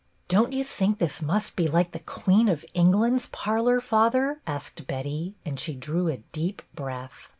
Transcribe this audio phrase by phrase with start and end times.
[0.29, 5.35] "Don't you think this must be like the Queen of England's parlor, father.?" asked Betty;
[5.45, 7.29] and she drew a deep breath.